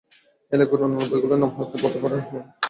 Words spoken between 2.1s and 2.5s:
আমাকে?